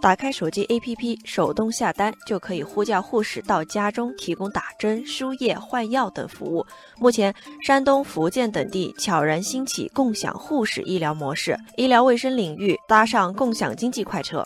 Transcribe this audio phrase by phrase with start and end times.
[0.00, 6.64] 打开手机 APP，手动下单就可以呼叫护士到家中提供打针、输液、换药等服务。
[6.98, 7.34] 目前，
[7.66, 14.42] 山东、福建等地悄然兴起共享护士医疗模式，医疗卫生领域搭上共享经济快车。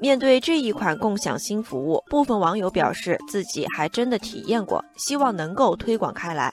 [0.00, 6.52] 面对这一款共享新服务，部分网友表示自己还真的体验过，希望能够推广开来。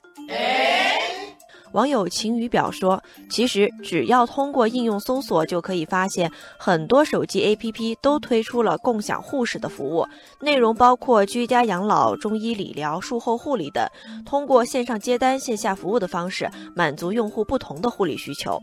[1.74, 3.02] 网友晴雨表说
[3.32, 10.06] ：“其实只要通过应用搜索，就可以发现很多手机 APP 都推出了共享护士的服务，
[10.42, 13.88] 内容包括居家养老、中医理疗、术后护理等，
[14.26, 18.62] 通过线上接单、线下服务的方式，满足用户不同的护理需求。”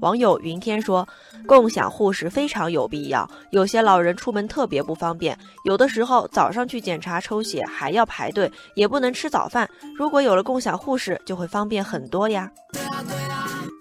[0.00, 1.06] 网友云天说
[1.46, 3.30] ：“共享护士非常有必要。
[3.50, 9.68] 有些老人出门特别不方便，有的时候早上去检查抽血还要排队，也不能吃早饭。
[9.96, 12.50] 如果有了共享护士，就会方便很多呀。”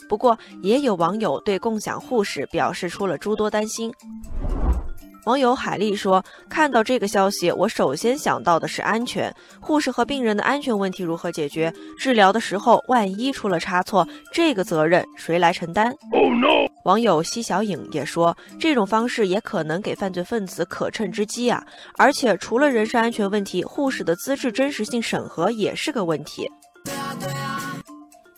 [0.09, 3.93] 不过，也有网友对共享护士表示出了诸多担心。
[5.25, 9.33] 网友海丽说：“看到这个消息，我首先想到的是安全。
[9.59, 11.71] 护士和病人的安全问题如何解决？
[11.99, 16.69] 治疗的时候万一出了差错，这个责任谁来承担？” Oh no！
[16.85, 21.63] 网友西小影也说：“这种方式也可能给犯罪分子可乘之机啊！
[21.97, 26.49] 而且除了人身安全问题，护士的资质真实性审核也是个问题。”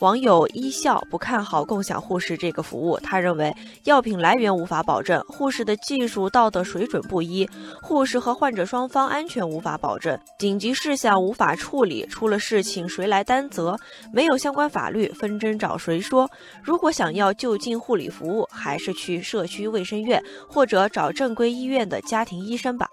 [0.01, 7.47] 网友一笑不看好共享护士这个服务，他认为药品来源无法保证，护士的技术道德水准不一，
[7.83, 13.77] 护士和患者双方安全无法保证，紧急事项无法处理，出了事情谁来担责？
[14.11, 16.27] 没有相关法律，纷争找谁说？
[16.63, 22.87] 如果想要就近护理服务，还是去社区卫生院或者找正规医院的家庭医生吧。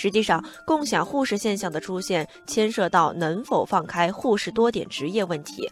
[0.00, 5.68] 实际上，共享护士现象的出现牵涉到能否放开护士多点执业问题。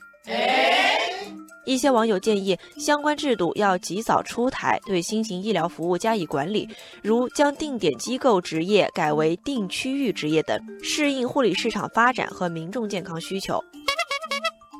[1.64, 6.68] 一些网友建议，相关制度要及早出台，对新型医疗服务加以管理，
[7.02, 13.62] 如将定点机构执业改为定区域执业等，适应护理市场发展和民众健康需求。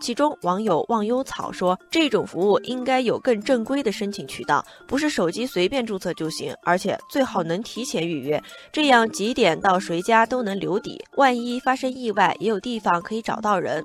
[0.00, 13.82] 其中，网友忘忧草说，这种服务应该有更正规的申请渠道，不是手机随便注册就行，而且最好能提前预约，这样几点到谁家都能留底，万一发生意外，也有地方可以找到人。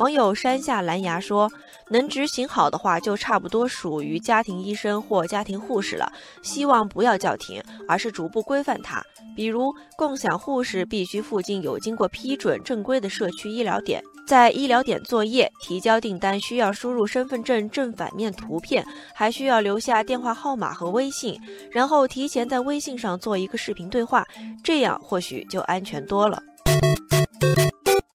[0.00, 1.52] 网友山下蓝牙说
[1.90, 6.10] ：“能执行好的话，就差不多属于家庭医生或家庭护士了。
[6.40, 9.04] 希望不要叫停，而是逐步规范它。
[9.36, 18.82] 比如，共享护士必须附近有经过批准、正规的社区医疗点，在医疗点作业、提交订单需要输入身份证正反面图片，
[19.14, 21.38] 还需要留下电话号码和微信，
[21.70, 24.26] 然后提前在微信上做一个视频对话，
[24.64, 26.42] 这样或许就安全多了。”